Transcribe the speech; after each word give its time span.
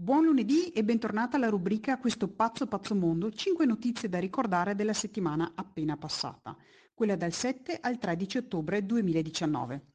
Buon 0.00 0.24
lunedì 0.24 0.70
e 0.70 0.82
bentornata 0.82 1.36
alla 1.36 1.50
rubrica 1.50 1.98
Questo 1.98 2.26
pazzo 2.26 2.66
pazzo 2.66 2.94
mondo, 2.94 3.30
5 3.30 3.66
notizie 3.66 4.08
da 4.08 4.18
ricordare 4.18 4.74
della 4.74 4.94
settimana 4.94 5.52
appena 5.54 5.98
passata, 5.98 6.56
quella 6.94 7.16
dal 7.16 7.34
7 7.34 7.76
al 7.78 7.98
13 7.98 8.38
ottobre 8.38 8.86
2019. 8.86 9.88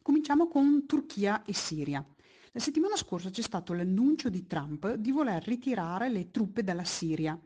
Cominciamo 0.00 0.46
con 0.46 0.86
Turchia 0.86 1.42
e 1.42 1.54
Siria. 1.54 2.06
La 2.52 2.60
settimana 2.60 2.94
scorsa 2.94 3.30
c'è 3.30 3.42
stato 3.42 3.72
l'annuncio 3.72 4.28
di 4.28 4.46
Trump 4.46 4.94
di 4.94 5.10
voler 5.10 5.42
ritirare 5.42 6.08
le 6.08 6.30
truppe 6.30 6.62
dalla 6.62 6.84
Siria. 6.84 7.36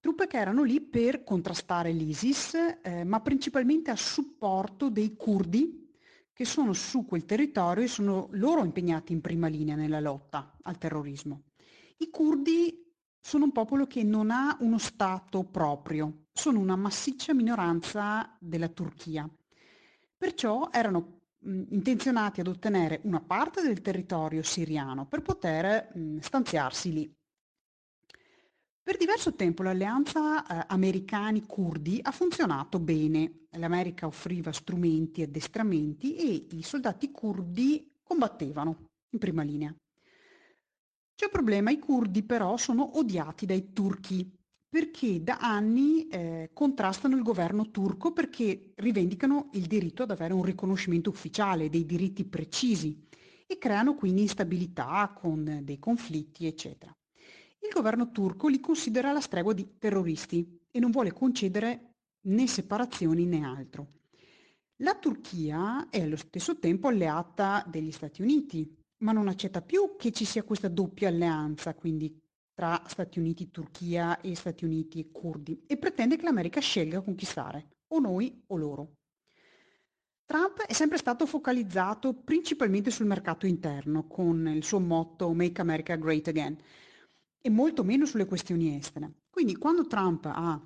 Truppe 0.00 0.26
che 0.26 0.38
erano 0.38 0.62
lì 0.62 0.80
per 0.80 1.22
contrastare 1.22 1.92
l'ISIS, 1.92 2.78
eh, 2.82 3.04
ma 3.04 3.20
principalmente 3.20 3.90
a 3.90 3.96
supporto 3.96 4.88
dei 4.88 5.14
curdi 5.16 5.83
che 6.34 6.44
sono 6.44 6.72
su 6.72 7.06
quel 7.06 7.24
territorio 7.24 7.84
e 7.84 7.88
sono 7.88 8.28
loro 8.32 8.64
impegnati 8.64 9.12
in 9.12 9.20
prima 9.20 9.46
linea 9.46 9.76
nella 9.76 10.00
lotta 10.00 10.56
al 10.62 10.76
terrorismo. 10.76 11.44
I 11.98 12.10
curdi 12.10 12.92
sono 13.20 13.44
un 13.44 13.52
popolo 13.52 13.86
che 13.86 14.02
non 14.02 14.32
ha 14.32 14.56
uno 14.60 14.76
Stato 14.78 15.44
proprio, 15.44 16.24
sono 16.32 16.58
una 16.58 16.74
massiccia 16.74 17.32
minoranza 17.32 18.36
della 18.40 18.68
Turchia. 18.68 19.30
Perciò 20.16 20.70
erano 20.72 21.20
mh, 21.38 21.62
intenzionati 21.70 22.40
ad 22.40 22.48
ottenere 22.48 23.00
una 23.04 23.20
parte 23.20 23.62
del 23.62 23.80
territorio 23.80 24.42
siriano 24.42 25.06
per 25.06 25.22
poter 25.22 25.92
mh, 25.94 26.18
stanziarsi 26.18 26.92
lì. 26.92 27.16
Per 28.84 28.98
diverso 28.98 29.34
tempo 29.34 29.62
l'alleanza 29.62 30.46
eh, 30.46 30.66
americani-curdi 30.68 32.00
ha 32.02 32.10
funzionato 32.10 32.78
bene. 32.78 33.46
L'America 33.52 34.06
offriva 34.06 34.52
strumenti 34.52 35.22
e 35.22 35.24
addestramenti 35.24 36.16
e 36.16 36.48
i 36.54 36.62
soldati 36.62 37.10
curdi 37.10 37.90
combattevano 38.02 38.88
in 39.08 39.18
prima 39.18 39.42
linea. 39.42 39.74
C'è 41.14 41.24
un 41.24 41.30
problema, 41.30 41.70
i 41.70 41.78
curdi 41.78 42.24
però 42.24 42.58
sono 42.58 42.98
odiati 42.98 43.46
dai 43.46 43.72
turchi 43.72 44.30
perché 44.68 45.22
da 45.22 45.38
anni 45.38 46.06
eh, 46.08 46.50
contrastano 46.52 47.16
il 47.16 47.22
governo 47.22 47.70
turco 47.70 48.12
perché 48.12 48.72
rivendicano 48.74 49.48
il 49.52 49.64
diritto 49.64 50.02
ad 50.02 50.10
avere 50.10 50.34
un 50.34 50.42
riconoscimento 50.42 51.08
ufficiale, 51.08 51.70
dei 51.70 51.86
diritti 51.86 52.26
precisi 52.26 53.02
e 53.46 53.56
creano 53.56 53.94
quindi 53.94 54.20
instabilità 54.20 55.10
con 55.18 55.60
dei 55.62 55.78
conflitti, 55.78 56.44
eccetera. 56.46 56.94
Il 57.64 57.72
governo 57.72 58.10
turco 58.10 58.48
li 58.48 58.60
considera 58.60 59.10
la 59.10 59.22
stregua 59.22 59.54
di 59.54 59.78
terroristi 59.78 60.66
e 60.70 60.78
non 60.78 60.90
vuole 60.90 61.12
concedere 61.12 61.94
né 62.26 62.46
separazioni 62.46 63.24
né 63.24 63.42
altro. 63.42 63.88
La 64.82 64.94
Turchia 64.94 65.88
è 65.88 66.02
allo 66.02 66.16
stesso 66.16 66.58
tempo 66.58 66.88
alleata 66.88 67.64
degli 67.66 67.90
Stati 67.90 68.20
Uniti, 68.20 68.70
ma 68.98 69.12
non 69.12 69.28
accetta 69.28 69.62
più 69.62 69.96
che 69.96 70.12
ci 70.12 70.26
sia 70.26 70.42
questa 70.42 70.68
doppia 70.68 71.08
alleanza, 71.08 71.74
quindi 71.74 72.20
tra 72.52 72.82
Stati 72.86 73.18
Uniti 73.18 73.50
Turchia 73.50 74.20
e 74.20 74.36
Stati 74.36 74.66
Uniti 74.66 75.10
curdi, 75.10 75.64
e 75.66 75.78
pretende 75.78 76.16
che 76.16 76.24
l'America 76.24 76.60
scelga 76.60 77.00
conquistare 77.00 77.68
o 77.94 77.98
noi 77.98 78.42
o 78.48 78.56
loro. 78.56 78.92
Trump 80.26 80.60
è 80.66 80.72
sempre 80.72 80.98
stato 80.98 81.26
focalizzato 81.26 82.12
principalmente 82.12 82.90
sul 82.90 83.06
mercato 83.06 83.46
interno, 83.46 84.06
con 84.06 84.46
il 84.48 84.64
suo 84.64 84.80
motto 84.80 85.32
Make 85.32 85.60
America 85.60 85.96
Great 85.96 86.28
Again, 86.28 86.56
e 87.46 87.50
molto 87.50 87.84
meno 87.84 88.06
sulle 88.06 88.24
questioni 88.24 88.74
estere. 88.74 89.16
Quindi 89.28 89.56
quando 89.56 89.86
Trump 89.86 90.24
ha 90.24 90.58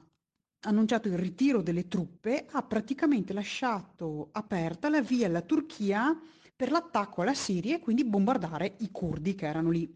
annunciato 0.61 1.09
il 1.09 1.19
ritiro 1.19 1.61
delle 1.61 1.89
truppe, 1.89 2.47
ha 2.49 2.63
praticamente 2.63 3.33
lasciato 3.33 4.29
aperta 4.31 4.89
la 4.89 5.03
via 5.03 5.27
alla 5.27 5.41
Turchia 5.41 6.17
per 6.55 6.71
l'attacco 6.71 7.23
alla 7.23 7.35
Siria 7.35 7.75
e 7.75 7.81
quindi 7.81 8.05
bombardare 8.05 8.77
i 8.79 8.93
curdi 8.93 9.35
che 9.35 9.47
erano 9.47 9.71
lì. 9.71 9.93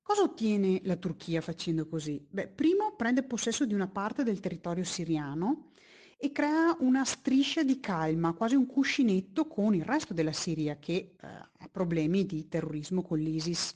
Cosa 0.00 0.22
ottiene 0.22 0.80
la 0.84 0.94
Turchia 0.94 1.40
facendo 1.40 1.88
così? 1.88 2.24
Beh, 2.30 2.46
primo 2.46 2.94
prende 2.94 3.24
possesso 3.24 3.66
di 3.66 3.74
una 3.74 3.88
parte 3.88 4.22
del 4.22 4.38
territorio 4.38 4.84
siriano 4.84 5.72
e 6.16 6.30
crea 6.30 6.76
una 6.78 7.04
striscia 7.04 7.64
di 7.64 7.80
calma, 7.80 8.32
quasi 8.32 8.54
un 8.54 8.66
cuscinetto 8.66 9.48
con 9.48 9.74
il 9.74 9.84
resto 9.84 10.14
della 10.14 10.30
Siria 10.30 10.76
che 10.76 10.92
eh, 10.92 11.16
ha 11.26 11.68
problemi 11.68 12.24
di 12.26 12.46
terrorismo 12.46 13.02
con 13.02 13.18
l'ISIS 13.18 13.74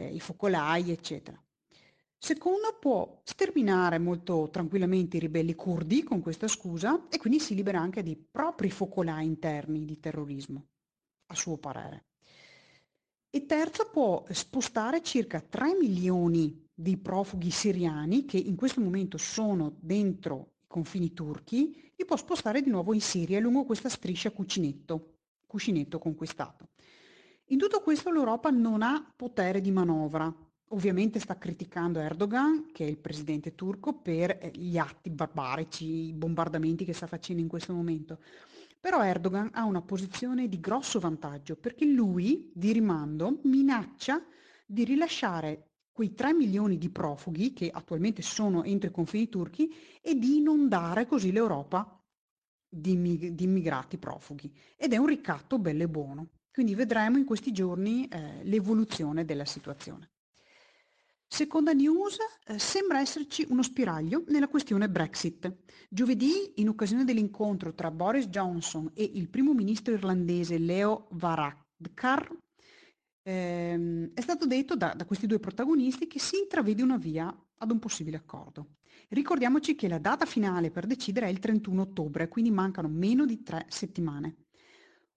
eh, 0.00 0.14
i 0.14 0.20
focolai, 0.20 0.90
eccetera. 0.90 1.40
Secondo, 2.16 2.76
può 2.78 3.20
sterminare 3.24 3.98
molto 3.98 4.48
tranquillamente 4.50 5.16
i 5.16 5.20
ribelli 5.20 5.54
curdi 5.54 6.02
con 6.02 6.20
questa 6.20 6.48
scusa 6.48 7.06
e 7.08 7.18
quindi 7.18 7.40
si 7.40 7.54
libera 7.54 7.80
anche 7.80 8.02
dei 8.02 8.16
propri 8.16 8.70
focolai 8.70 9.24
interni 9.24 9.84
di 9.84 9.98
terrorismo, 9.98 10.66
a 11.26 11.34
suo 11.34 11.56
parere. 11.56 12.04
E 13.30 13.46
terzo, 13.46 13.88
può 13.90 14.24
spostare 14.30 15.02
circa 15.02 15.40
3 15.40 15.76
milioni 15.76 16.66
di 16.74 16.96
profughi 16.96 17.50
siriani 17.50 18.24
che 18.24 18.38
in 18.38 18.56
questo 18.56 18.80
momento 18.80 19.16
sono 19.18 19.76
dentro 19.78 20.54
i 20.62 20.66
confini 20.66 21.12
turchi, 21.12 21.92
li 21.94 22.04
può 22.04 22.16
spostare 22.16 22.60
di 22.60 22.70
nuovo 22.70 22.92
in 22.92 23.00
Siria 23.00 23.38
lungo 23.40 23.64
questa 23.64 23.88
striscia 23.88 24.30
cuscinetto, 24.30 25.18
cuscinetto 25.46 25.98
conquistato. 25.98 26.68
In 27.52 27.58
tutto 27.58 27.80
questo 27.80 28.12
l'Europa 28.12 28.50
non 28.50 28.80
ha 28.80 29.12
potere 29.16 29.60
di 29.60 29.72
manovra. 29.72 30.32
Ovviamente 30.68 31.18
sta 31.18 31.36
criticando 31.36 31.98
Erdogan, 31.98 32.70
che 32.70 32.84
è 32.84 32.88
il 32.88 32.98
presidente 32.98 33.56
turco, 33.56 33.92
per 33.92 34.38
eh, 34.40 34.52
gli 34.54 34.78
atti 34.78 35.10
barbarici, 35.10 36.06
i 36.06 36.12
bombardamenti 36.12 36.84
che 36.84 36.92
sta 36.92 37.08
facendo 37.08 37.42
in 37.42 37.48
questo 37.48 37.72
momento. 37.74 38.20
Però 38.78 39.02
Erdogan 39.02 39.50
ha 39.52 39.64
una 39.64 39.82
posizione 39.82 40.46
di 40.46 40.60
grosso 40.60 41.00
vantaggio 41.00 41.56
perché 41.56 41.84
lui, 41.86 42.52
di 42.54 42.70
rimando, 42.70 43.40
minaccia 43.42 44.24
di 44.64 44.84
rilasciare 44.84 45.70
quei 45.90 46.14
3 46.14 46.32
milioni 46.32 46.78
di 46.78 46.88
profughi 46.88 47.52
che 47.52 47.68
attualmente 47.68 48.22
sono 48.22 48.62
entro 48.62 48.90
i 48.90 48.92
confini 48.92 49.28
turchi 49.28 49.74
e 50.00 50.14
di 50.14 50.36
inondare 50.36 51.04
così 51.04 51.32
l'Europa 51.32 52.00
di, 52.68 53.34
di 53.34 53.42
immigrati 53.42 53.98
profughi. 53.98 54.56
Ed 54.76 54.92
è 54.92 54.98
un 54.98 55.06
ricatto 55.06 55.58
bello 55.58 55.82
e 55.82 55.88
buono. 55.88 56.28
Quindi 56.52 56.74
vedremo 56.74 57.16
in 57.16 57.24
questi 57.24 57.52
giorni 57.52 58.06
eh, 58.08 58.42
l'evoluzione 58.44 59.24
della 59.24 59.44
situazione. 59.44 60.10
Seconda 61.32 61.72
news, 61.72 62.18
eh, 62.44 62.58
sembra 62.58 62.98
esserci 62.98 63.46
uno 63.50 63.62
spiraglio 63.62 64.24
nella 64.26 64.48
questione 64.48 64.90
Brexit. 64.90 65.58
Giovedì, 65.88 66.54
in 66.56 66.68
occasione 66.68 67.04
dell'incontro 67.04 67.72
tra 67.72 67.92
Boris 67.92 68.26
Johnson 68.26 68.90
e 68.94 69.08
il 69.14 69.28
primo 69.28 69.54
ministro 69.54 69.94
irlandese 69.94 70.58
Leo 70.58 71.06
Varadkar, 71.12 72.36
ehm, 73.22 74.10
è 74.12 74.20
stato 74.20 74.44
detto 74.44 74.74
da, 74.74 74.92
da 74.96 75.04
questi 75.04 75.28
due 75.28 75.38
protagonisti 75.38 76.08
che 76.08 76.18
si 76.18 76.36
intravede 76.36 76.82
una 76.82 76.96
via 76.96 77.32
ad 77.58 77.70
un 77.70 77.78
possibile 77.78 78.16
accordo. 78.16 78.78
Ricordiamoci 79.10 79.76
che 79.76 79.86
la 79.86 79.98
data 79.98 80.26
finale 80.26 80.72
per 80.72 80.86
decidere 80.86 81.26
è 81.26 81.30
il 81.30 81.38
31 81.38 81.82
ottobre, 81.82 82.26
quindi 82.28 82.50
mancano 82.50 82.88
meno 82.88 83.24
di 83.24 83.40
tre 83.44 83.66
settimane. 83.68 84.46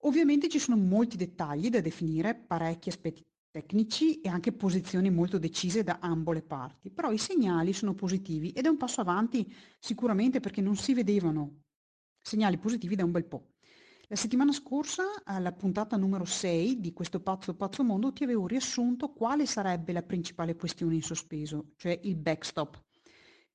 Ovviamente 0.05 0.49
ci 0.49 0.59
sono 0.59 0.77
molti 0.77 1.15
dettagli 1.15 1.69
da 1.69 1.79
definire, 1.79 2.35
parecchi 2.35 2.89
aspetti 2.89 3.21
tecnici 3.49 4.19
e 4.19 4.29
anche 4.29 4.51
posizioni 4.51 5.09
molto 5.09 5.37
decise 5.37 5.83
da 5.83 5.99
ambo 6.01 6.31
le 6.31 6.41
parti, 6.41 6.89
però 6.89 7.11
i 7.11 7.17
segnali 7.17 7.71
sono 7.71 7.93
positivi 7.93 8.51
ed 8.51 8.65
è 8.65 8.69
un 8.69 8.77
passo 8.77 8.99
avanti 8.99 9.53
sicuramente 9.79 10.39
perché 10.39 10.59
non 10.59 10.75
si 10.75 10.93
vedevano 10.93 11.61
segnali 12.19 12.57
positivi 12.57 12.95
da 12.95 13.05
un 13.05 13.11
bel 13.11 13.25
po'. 13.25 13.51
La 14.07 14.15
settimana 14.15 14.51
scorsa, 14.51 15.23
alla 15.23 15.53
puntata 15.53 15.95
numero 15.95 16.25
6 16.25 16.81
di 16.81 16.91
questo 16.91 17.21
pazzo 17.21 17.55
pazzo 17.55 17.83
mondo, 17.83 18.11
ti 18.11 18.23
avevo 18.23 18.45
riassunto 18.45 19.13
quale 19.13 19.45
sarebbe 19.45 19.93
la 19.93 20.03
principale 20.03 20.55
questione 20.55 20.95
in 20.95 21.01
sospeso, 21.01 21.71
cioè 21.77 21.97
il 22.03 22.17
backstop, 22.17 22.83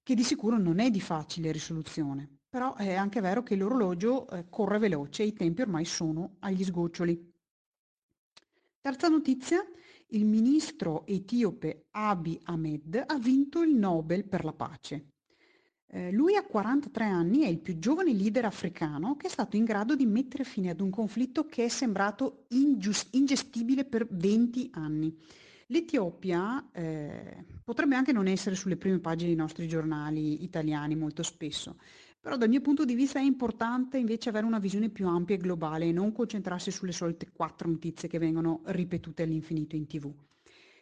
che 0.03 0.14
di 0.14 0.22
sicuro 0.22 0.58
non 0.58 0.78
è 0.78 0.91
di 0.91 1.00
facile 1.00 1.53
risoluzione. 1.53 2.38
Però 2.48 2.75
è 2.76 2.94
anche 2.94 3.20
vero 3.20 3.42
che 3.42 3.56
l'orologio 3.56 4.28
eh, 4.28 4.47
corre 4.48 4.78
veloce 4.78 5.22
e 5.22 5.26
i 5.26 5.32
tempi 5.34 5.62
ormai 5.62 5.84
sono 5.84 6.36
agli 6.41 6.64
sgoccioli. 6.64 7.32
Terza 8.81 9.09
notizia, 9.09 9.62
il 10.09 10.25
ministro 10.25 11.04
etiope 11.06 11.88
Abiy 11.90 12.40
Ahmed 12.44 13.05
ha 13.06 13.19
vinto 13.19 13.62
il 13.62 13.75
Nobel 13.75 14.25
per 14.25 14.44
la 14.44 14.55
pace. 14.55 15.08
Eh, 15.90 16.11
lui 16.11 16.37
ha 16.37 16.44
43 16.44 17.05
anni, 17.05 17.43
è 17.43 17.49
il 17.49 17.58
più 17.58 17.78
giovane 17.78 18.12
leader 18.12 18.46
africano 18.46 19.17
che 19.17 19.26
è 19.26 19.31
stato 19.31 19.56
in 19.56 19.64
grado 19.64 19.94
di 19.94 20.06
mettere 20.06 20.44
fine 20.44 20.70
ad 20.70 20.81
un 20.81 20.90
conflitto 20.90 21.46
che 21.46 21.64
è 21.64 21.69
sembrato 21.69 22.44
ingiust- 22.49 23.14
ingestibile 23.14 23.84
per 23.84 24.06
20 24.08 24.70
anni. 24.72 25.14
L'Etiopia 25.70 26.70
eh, 26.72 27.44
potrebbe 27.62 27.94
anche 27.94 28.12
non 28.12 28.26
essere 28.26 28.55
sulle 28.55 28.76
prime 28.76 29.00
pagine 29.00 29.28
dei 29.28 29.37
nostri 29.37 29.69
giornali 29.69 30.43
italiani 30.43 30.94
molto 30.94 31.22
spesso, 31.22 31.76
però 32.28 32.40
dal 32.40 32.50
mio 32.50 32.60
punto 32.60 32.84
di 32.84 32.94
vista 32.94 33.19
è 33.19 33.22
importante 33.22 33.96
invece 33.96 34.28
avere 34.28 34.44
una 34.44 34.58
visione 34.58 34.90
più 34.90 35.08
ampia 35.08 35.34
e 35.34 35.38
globale 35.38 35.86
e 35.86 35.92
non 35.92 36.12
concentrarsi 36.12 36.70
sulle 36.70 36.92
solite 36.92 37.30
quattro 37.32 37.70
notizie 37.70 38.06
che 38.06 38.19
vengono 38.19 38.60
ripetute 38.66 39.22
all'infinito 39.22 39.76
in 39.76 39.86
tv. 39.86 40.12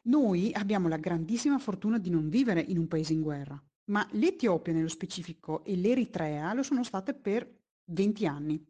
Noi 0.07 0.51
abbiamo 0.55 0.89
la 0.89 0.97
grandissima 0.97 1.61
fortuna 1.61 1.99
di 1.99 2.11
non 2.11 2.29
vivere 2.29 2.61
in 2.61 2.79
un 2.79 2.89
paese 2.89 3.13
in 3.13 3.23
guerra, 3.23 3.63
ma 3.93 4.05
l'Etiopia 4.15 4.73
nello 4.73 4.89
specifico 4.89 5.63
e 5.63 5.77
l'Eritrea 5.77 6.53
lo 6.53 6.65
sono 6.65 6.83
state 6.83 7.15
per 7.15 7.49
20 7.85 8.27
anni. 8.27 8.67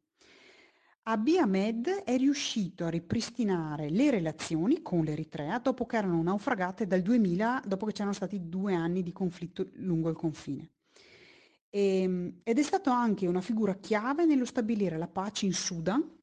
Abiy 1.05 1.39
Ahmed 1.39 1.89
è 2.05 2.19
riuscito 2.19 2.85
a 2.85 2.91
ripristinare 2.91 3.89
le 3.89 4.11
relazioni 4.11 4.83
con 4.83 5.03
l'Eritrea 5.03 5.61
dopo 5.61 5.87
che 5.87 5.97
erano 5.97 6.23
naufragate 6.23 6.87
dal 6.87 7.01
2000, 7.01 7.63
dopo 7.67 7.87
che 7.87 7.93
c'erano 7.93 8.13
stati 8.13 8.51
due 8.51 8.75
anni 8.75 9.03
di 9.03 9.13
conflitto 9.13 9.71
lungo 9.77 10.11
il 10.11 10.17
confine. 10.17 10.73
E, 11.71 12.03
ehm, 12.03 12.41
ed 12.43 12.59
è 12.59 12.63
stato 12.63 12.91
anche 12.91 13.27
una 13.27 13.41
figura 13.41 13.75
chiave 13.75 14.25
nello 14.25 14.45
stabilire 14.45 14.97
la 14.97 15.09
pace 15.09 15.47
in 15.47 15.53
Sudan, 15.53 16.15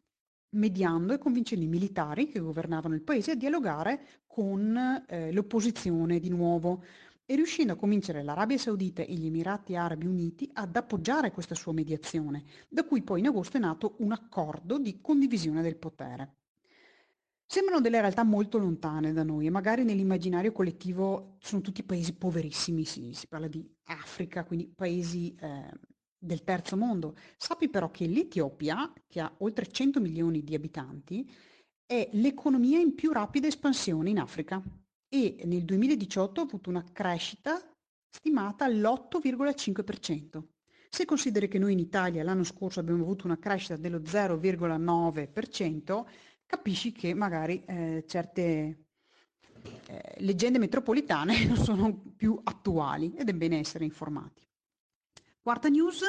mediando 0.55 1.13
e 1.13 1.17
convincendo 1.17 1.65
i 1.65 1.69
militari 1.69 2.27
che 2.27 2.39
governavano 2.39 2.93
il 2.93 3.01
paese 3.01 3.31
a 3.31 3.35
dialogare 3.35 4.23
con 4.27 5.03
eh, 5.07 5.31
l'opposizione 5.31 6.19
di 6.19 6.29
nuovo 6.29 6.83
e 7.25 7.35
riuscendo 7.35 7.73
a 7.73 7.77
convincere 7.77 8.21
l'Arabia 8.21 8.57
Saudita 8.57 9.01
e 9.01 9.13
gli 9.13 9.25
Emirati 9.25 9.75
Arabi 9.75 10.05
Uniti 10.05 10.49
ad 10.53 10.75
appoggiare 10.75 11.31
questa 11.31 11.55
sua 11.55 11.73
mediazione, 11.73 12.43
da 12.67 12.83
cui 12.83 13.01
poi 13.01 13.19
in 13.19 13.27
agosto 13.27 13.57
è 13.57 13.59
nato 13.59 13.95
un 13.99 14.11
accordo 14.11 14.77
di 14.77 14.99
condivisione 15.01 15.61
del 15.61 15.77
potere. 15.77 16.42
Sembrano 17.53 17.81
delle 17.81 18.01
realtà 18.01 18.23
molto 18.23 18.57
lontane 18.57 19.13
da 19.13 19.21
noi 19.21 19.45
e 19.45 19.51
magari 19.51 19.83
nell'immaginario 19.83 20.51
collettivo 20.51 21.35
sono 21.37 21.61
tutti 21.61 21.83
paesi 21.83 22.13
poverissimi, 22.13 22.83
si, 22.83 23.13
si 23.13 23.27
parla 23.27 23.47
di 23.47 23.63
Africa, 23.89 24.43
quindi 24.43 24.73
paesi 24.75 25.35
eh, 25.39 25.69
del 26.17 26.43
terzo 26.43 26.75
mondo. 26.75 27.15
Sappi 27.37 27.69
però 27.69 27.91
che 27.91 28.07
l'Etiopia, 28.07 28.91
che 29.07 29.19
ha 29.19 29.31
oltre 29.37 29.67
100 29.67 30.01
milioni 30.01 30.43
di 30.43 30.55
abitanti, 30.55 31.31
è 31.85 32.09
l'economia 32.13 32.79
in 32.79 32.95
più 32.95 33.11
rapida 33.11 33.45
espansione 33.45 34.09
in 34.09 34.17
Africa 34.17 34.59
e 35.07 35.43
nel 35.45 35.63
2018 35.63 36.41
ha 36.41 36.45
avuto 36.45 36.71
una 36.71 36.83
crescita 36.91 37.61
stimata 38.09 38.65
all'8,5%. 38.65 40.41
Se 40.89 41.05
consideri 41.05 41.47
che 41.47 41.59
noi 41.59 41.73
in 41.73 41.79
Italia 41.79 42.23
l'anno 42.23 42.43
scorso 42.43 42.79
abbiamo 42.79 43.03
avuto 43.03 43.27
una 43.27 43.37
crescita 43.37 43.77
dello 43.77 43.99
0,9%, 43.99 46.03
capisci 46.53 46.91
che 46.91 47.15
magari 47.15 47.63
eh, 47.65 48.03
certe 48.07 48.85
eh, 49.87 50.13
leggende 50.17 50.59
metropolitane 50.59 51.45
non 51.49 51.57
sono 51.57 51.99
più 52.15 52.39
attuali 52.43 53.11
ed 53.15 53.27
è 53.27 53.33
bene 53.33 53.57
essere 53.57 53.85
informati. 53.85 54.45
Quarta 55.41 55.67
news, 55.67 56.03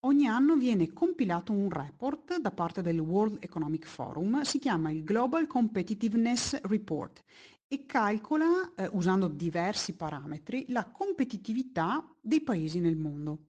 ogni 0.00 0.26
anno 0.26 0.56
viene 0.56 0.92
compilato 0.92 1.52
un 1.52 1.70
report 1.70 2.38
da 2.38 2.50
parte 2.50 2.82
del 2.82 3.00
World 3.00 3.38
Economic 3.40 3.86
Forum, 3.86 4.42
si 4.42 4.58
chiama 4.58 4.90
il 4.90 5.04
Global 5.04 5.46
Competitiveness 5.46 6.60
Report 6.64 7.22
e 7.66 7.86
calcola, 7.86 8.74
eh, 8.76 8.90
usando 8.92 9.26
diversi 9.26 9.94
parametri, 9.94 10.66
la 10.68 10.84
competitività 10.84 12.06
dei 12.20 12.42
paesi 12.42 12.78
nel 12.78 12.96
mondo. 12.96 13.46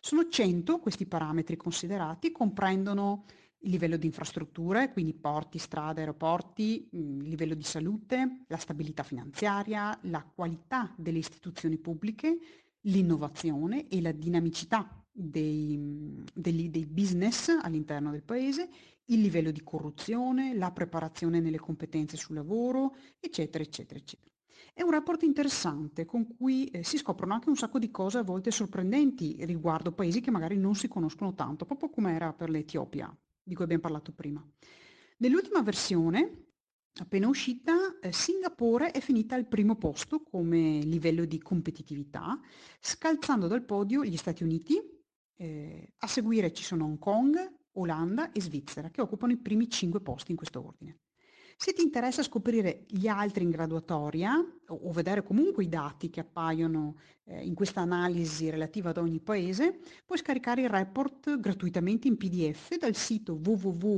Sono 0.00 0.28
100 0.28 0.78
questi 0.78 1.04
parametri 1.04 1.56
considerati, 1.56 2.32
comprendono 2.32 3.24
il 3.60 3.70
livello 3.70 3.96
di 3.96 4.06
infrastrutture, 4.06 4.92
quindi 4.92 5.14
porti, 5.14 5.58
strade, 5.58 6.00
aeroporti, 6.00 6.88
mm, 6.94 7.20
il 7.22 7.28
livello 7.28 7.54
di 7.54 7.62
salute, 7.62 8.44
la 8.46 8.56
stabilità 8.56 9.02
finanziaria, 9.02 9.98
la 10.02 10.22
qualità 10.22 10.92
delle 10.96 11.18
istituzioni 11.18 11.78
pubbliche, 11.78 12.38
l'innovazione 12.82 13.88
e 13.88 14.00
la 14.00 14.12
dinamicità 14.12 15.04
dei, 15.10 15.76
mm, 15.76 16.24
dei, 16.34 16.70
dei 16.70 16.86
business 16.86 17.48
all'interno 17.60 18.10
del 18.10 18.22
paese, 18.22 18.68
il 19.06 19.20
livello 19.20 19.50
di 19.50 19.62
corruzione, 19.62 20.54
la 20.54 20.70
preparazione 20.70 21.40
nelle 21.40 21.58
competenze 21.58 22.16
sul 22.16 22.36
lavoro, 22.36 22.94
eccetera, 23.18 23.64
eccetera, 23.64 23.98
eccetera. 23.98 24.32
È 24.72 24.82
un 24.82 24.90
rapporto 24.92 25.24
interessante 25.24 26.04
con 26.04 26.36
cui 26.36 26.66
eh, 26.66 26.84
si 26.84 26.98
scoprono 26.98 27.34
anche 27.34 27.48
un 27.48 27.56
sacco 27.56 27.80
di 27.80 27.90
cose 27.90 28.18
a 28.18 28.22
volte 28.22 28.52
sorprendenti 28.52 29.36
riguardo 29.40 29.90
paesi 29.90 30.20
che 30.20 30.30
magari 30.30 30.56
non 30.56 30.76
si 30.76 30.86
conoscono 30.86 31.34
tanto, 31.34 31.64
proprio 31.64 31.90
come 31.90 32.14
era 32.14 32.32
per 32.32 32.48
l'Etiopia, 32.48 33.12
di 33.48 33.54
cui 33.54 33.64
abbiamo 33.64 33.82
parlato 33.82 34.12
prima. 34.12 34.46
Nell'ultima 35.18 35.62
versione, 35.62 36.50
appena 37.00 37.26
uscita, 37.26 37.98
eh, 37.98 38.12
Singapore 38.12 38.90
è 38.92 39.00
finita 39.00 39.34
al 39.34 39.48
primo 39.48 39.76
posto 39.76 40.22
come 40.22 40.80
livello 40.80 41.24
di 41.24 41.40
competitività, 41.40 42.38
scalzando 42.78 43.48
dal 43.48 43.64
podio 43.64 44.04
gli 44.04 44.16
Stati 44.16 44.44
Uniti, 44.44 44.78
eh, 45.36 45.94
a 45.96 46.06
seguire 46.06 46.52
ci 46.52 46.62
sono 46.62 46.84
Hong 46.84 46.98
Kong, 46.98 47.36
Olanda 47.72 48.32
e 48.32 48.40
Svizzera, 48.40 48.90
che 48.90 49.00
occupano 49.00 49.32
i 49.32 49.38
primi 49.38 49.68
cinque 49.68 50.00
posti 50.00 50.32
in 50.32 50.36
questo 50.36 50.64
ordine. 50.64 50.98
Se 51.60 51.72
ti 51.72 51.82
interessa 51.82 52.22
scoprire 52.22 52.84
gli 52.86 53.08
altri 53.08 53.42
in 53.42 53.50
graduatoria 53.50 54.32
o, 54.68 54.74
o 54.80 54.92
vedere 54.92 55.24
comunque 55.24 55.64
i 55.64 55.68
dati 55.68 56.08
che 56.08 56.20
appaiono 56.20 56.94
eh, 57.24 57.44
in 57.44 57.54
questa 57.54 57.80
analisi 57.80 58.48
relativa 58.48 58.90
ad 58.90 58.98
ogni 58.98 59.18
paese, 59.18 59.80
puoi 60.06 60.18
scaricare 60.18 60.62
il 60.62 60.68
report 60.68 61.40
gratuitamente 61.40 62.06
in 62.06 62.16
PDF 62.16 62.76
dal 62.76 62.94
sito 62.94 63.40
www.weforum, 63.42 63.96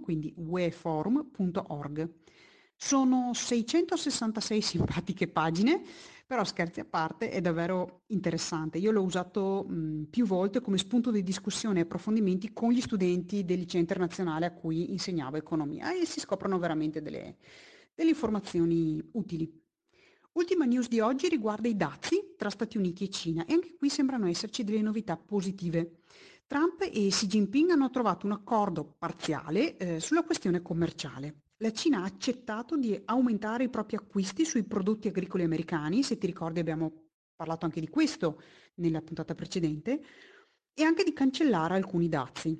quindi 0.00 0.34
weforum.org. 0.36 2.10
Sono 2.84 3.30
666 3.32 4.60
simpatiche 4.60 5.28
pagine 5.28 5.82
però 6.26 6.42
scherzi 6.42 6.80
a 6.80 6.84
parte 6.84 7.30
è 7.30 7.40
davvero 7.40 8.02
interessante. 8.08 8.78
Io 8.78 8.90
l'ho 8.90 9.02
usato 9.02 9.64
mh, 9.68 10.06
più 10.10 10.26
volte 10.26 10.60
come 10.60 10.78
spunto 10.78 11.12
di 11.12 11.22
discussione 11.22 11.78
e 11.78 11.82
approfondimenti 11.82 12.52
con 12.52 12.72
gli 12.72 12.80
studenti 12.80 13.44
del 13.44 13.60
liceo 13.60 13.78
internazionale 13.78 14.46
a 14.46 14.52
cui 14.52 14.90
insegnavo 14.90 15.36
economia 15.36 15.94
e 15.94 16.06
si 16.06 16.18
scoprono 16.18 16.58
veramente 16.58 17.00
delle, 17.00 17.36
delle 17.94 18.10
informazioni 18.10 19.00
utili. 19.12 19.48
Ultima 20.32 20.64
news 20.64 20.88
di 20.88 20.98
oggi 20.98 21.28
riguarda 21.28 21.68
i 21.68 21.76
dazi 21.76 22.34
tra 22.36 22.50
Stati 22.50 22.78
Uniti 22.78 23.04
e 23.04 23.10
Cina 23.10 23.44
e 23.44 23.52
anche 23.52 23.76
qui 23.76 23.90
sembrano 23.90 24.26
esserci 24.26 24.64
delle 24.64 24.82
novità 24.82 25.16
positive. 25.16 25.98
Trump 26.48 26.80
e 26.80 27.08
Xi 27.08 27.26
Jinping 27.26 27.70
hanno 27.70 27.90
trovato 27.90 28.26
un 28.26 28.32
accordo 28.32 28.96
parziale 28.98 29.76
eh, 29.76 30.00
sulla 30.00 30.24
questione 30.24 30.62
commerciale 30.62 31.42
la 31.62 31.72
Cina 31.72 32.00
ha 32.00 32.04
accettato 32.04 32.76
di 32.76 33.00
aumentare 33.06 33.64
i 33.64 33.70
propri 33.70 33.96
acquisti 33.96 34.44
sui 34.44 34.64
prodotti 34.64 35.08
agricoli 35.08 35.44
americani, 35.44 36.02
se 36.02 36.18
ti 36.18 36.26
ricordi 36.26 36.58
abbiamo 36.58 37.06
parlato 37.34 37.64
anche 37.64 37.80
di 37.80 37.88
questo 37.88 38.42
nella 38.74 39.00
puntata 39.00 39.34
precedente, 39.34 40.02
e 40.74 40.82
anche 40.82 41.04
di 41.04 41.12
cancellare 41.12 41.76
alcuni 41.76 42.08
dazi. 42.08 42.58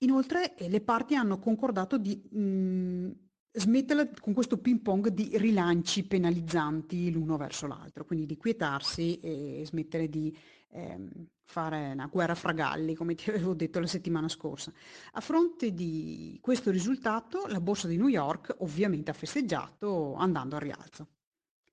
Inoltre 0.00 0.56
eh, 0.56 0.68
le 0.68 0.80
parti 0.80 1.14
hanno 1.14 1.38
concordato 1.38 1.98
di 1.98 2.20
mh, 2.30 2.40
mm, 2.40 3.10
smetterla 3.52 4.10
con 4.18 4.32
questo 4.32 4.58
ping 4.58 4.80
pong 4.80 5.08
di 5.08 5.36
rilanci 5.36 6.06
penalizzanti 6.06 7.10
l'uno 7.10 7.36
verso 7.36 7.66
l'altro, 7.66 8.04
quindi 8.04 8.24
di 8.24 8.36
quietarsi 8.36 9.20
e 9.20 9.62
smettere 9.66 10.08
di 10.08 10.34
ehm, 10.72 11.10
fare 11.44 11.92
una 11.92 12.06
guerra 12.06 12.34
fra 12.34 12.52
galli, 12.52 12.94
come 12.94 13.14
ti 13.14 13.28
avevo 13.30 13.54
detto 13.54 13.78
la 13.78 13.86
settimana 13.86 14.28
scorsa. 14.28 14.72
A 15.12 15.20
fronte 15.20 15.72
di 15.72 16.38
questo 16.40 16.70
risultato, 16.70 17.46
la 17.46 17.60
borsa 17.60 17.86
di 17.86 17.96
New 17.96 18.08
York 18.08 18.56
ovviamente 18.58 19.10
ha 19.10 19.14
festeggiato 19.14 20.14
andando 20.14 20.56
al 20.56 20.62
rialzo. 20.62 21.08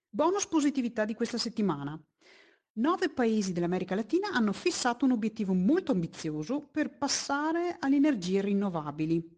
Bonus 0.09 0.47
positività 0.47 1.05
di 1.05 1.13
questa 1.13 1.37
settimana. 1.37 1.99
Nove 2.73 3.09
paesi 3.09 3.51
dell'America 3.51 3.95
Latina 3.95 4.29
hanno 4.29 4.53
fissato 4.53 5.05
un 5.05 5.11
obiettivo 5.11 5.53
molto 5.53 5.91
ambizioso 5.91 6.61
per 6.61 6.97
passare 6.97 7.77
alle 7.79 7.97
energie 7.97 8.41
rinnovabili, 8.41 9.37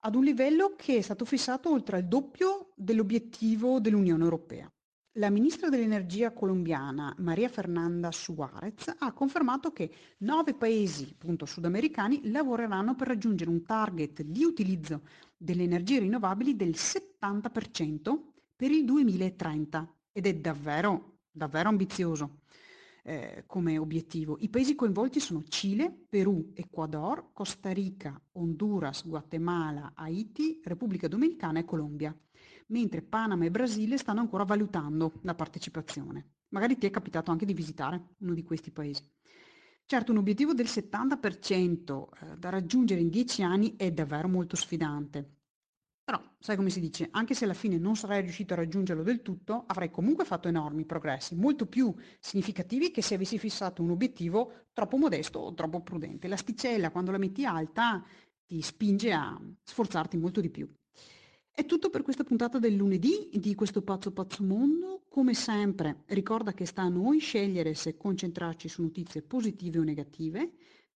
ad 0.00 0.14
un 0.14 0.24
livello 0.24 0.74
che 0.76 0.98
è 0.98 1.00
stato 1.00 1.24
fissato 1.24 1.70
oltre 1.70 1.96
al 1.96 2.06
doppio 2.06 2.72
dell'obiettivo 2.76 3.80
dell'Unione 3.80 4.22
Europea. 4.22 4.73
La 5.18 5.30
ministra 5.30 5.68
dell'Energia 5.68 6.32
colombiana 6.32 7.14
Maria 7.18 7.48
Fernanda 7.48 8.10
Suarez 8.10 8.92
ha 8.98 9.12
confermato 9.12 9.72
che 9.72 9.88
nove 10.18 10.54
paesi 10.54 11.08
appunto, 11.12 11.46
sudamericani 11.46 12.32
lavoreranno 12.32 12.96
per 12.96 13.06
raggiungere 13.06 13.48
un 13.48 13.64
target 13.64 14.22
di 14.22 14.42
utilizzo 14.42 15.02
delle 15.36 15.62
energie 15.62 16.00
rinnovabili 16.00 16.56
del 16.56 16.70
70% 16.70 18.18
per 18.56 18.72
il 18.72 18.84
2030 18.84 19.94
ed 20.10 20.26
è 20.26 20.34
davvero, 20.34 21.18
davvero 21.30 21.68
ambizioso 21.68 22.40
eh, 23.04 23.44
come 23.46 23.78
obiettivo. 23.78 24.36
I 24.40 24.48
paesi 24.48 24.74
coinvolti 24.74 25.20
sono 25.20 25.44
Cile, 25.44 25.96
Perù, 26.08 26.50
Ecuador, 26.54 27.30
Costa 27.32 27.70
Rica, 27.70 28.20
Honduras, 28.32 29.06
Guatemala, 29.06 29.92
Haiti, 29.94 30.60
Repubblica 30.64 31.06
Dominicana 31.06 31.60
e 31.60 31.64
Colombia 31.64 32.12
mentre 32.74 33.02
Panama 33.02 33.44
e 33.44 33.52
Brasile 33.52 33.98
stanno 33.98 34.18
ancora 34.18 34.42
valutando 34.42 35.12
la 35.20 35.36
partecipazione. 35.36 36.38
Magari 36.48 36.76
ti 36.76 36.86
è 36.86 36.90
capitato 36.90 37.30
anche 37.30 37.46
di 37.46 37.54
visitare 37.54 38.16
uno 38.18 38.34
di 38.34 38.42
questi 38.42 38.72
paesi. 38.72 39.08
Certo, 39.86 40.10
un 40.10 40.18
obiettivo 40.18 40.54
del 40.54 40.66
70% 40.66 42.08
eh, 42.32 42.36
da 42.36 42.48
raggiungere 42.48 43.00
in 43.00 43.10
10 43.10 43.42
anni 43.44 43.76
è 43.76 43.92
davvero 43.92 44.26
molto 44.26 44.56
sfidante. 44.56 45.36
Però, 46.02 46.20
sai 46.40 46.56
come 46.56 46.70
si 46.70 46.80
dice, 46.80 47.08
anche 47.12 47.34
se 47.34 47.44
alla 47.44 47.54
fine 47.54 47.78
non 47.78 47.94
sarai 47.94 48.22
riuscito 48.22 48.54
a 48.54 48.56
raggiungerlo 48.56 49.04
del 49.04 49.22
tutto, 49.22 49.64
avrai 49.66 49.90
comunque 49.90 50.24
fatto 50.24 50.48
enormi 50.48 50.84
progressi, 50.84 51.36
molto 51.36 51.66
più 51.66 51.94
significativi 52.18 52.90
che 52.90 53.02
se 53.02 53.14
avessi 53.14 53.38
fissato 53.38 53.82
un 53.82 53.90
obiettivo 53.90 54.66
troppo 54.72 54.96
modesto 54.96 55.38
o 55.38 55.54
troppo 55.54 55.80
prudente. 55.82 56.26
L'asticella, 56.26 56.90
quando 56.90 57.12
la 57.12 57.18
metti 57.18 57.46
alta, 57.46 58.04
ti 58.44 58.60
spinge 58.60 59.12
a 59.12 59.40
sforzarti 59.62 60.16
molto 60.16 60.40
di 60.40 60.50
più. 60.50 60.68
È 61.56 61.64
tutto 61.66 61.88
per 61.88 62.02
questa 62.02 62.24
puntata 62.24 62.58
del 62.58 62.74
lunedì 62.74 63.30
di 63.32 63.54
questo 63.54 63.80
Pazzo 63.80 64.10
Pazzo 64.10 64.42
Mondo. 64.42 65.04
Come 65.08 65.34
sempre, 65.34 66.02
ricorda 66.06 66.52
che 66.52 66.66
sta 66.66 66.82
a 66.82 66.88
noi 66.88 67.20
scegliere 67.20 67.74
se 67.74 67.96
concentrarci 67.96 68.68
su 68.68 68.82
notizie 68.82 69.22
positive 69.22 69.78
o 69.78 69.84
negative. 69.84 70.50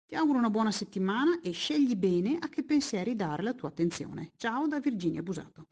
Ti 0.04 0.16
auguro 0.16 0.38
una 0.38 0.50
buona 0.50 0.72
settimana 0.72 1.38
e 1.42 1.52
scegli 1.52 1.94
bene 1.94 2.38
a 2.40 2.48
che 2.48 2.64
pensieri 2.64 3.14
dare 3.14 3.44
la 3.44 3.54
tua 3.54 3.68
attenzione. 3.68 4.32
Ciao 4.36 4.66
da 4.66 4.80
Virginia 4.80 5.22
Busato. 5.22 5.66